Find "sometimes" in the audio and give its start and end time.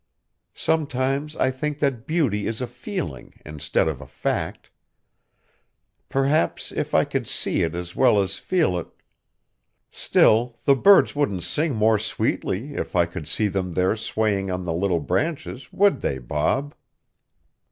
0.55-1.35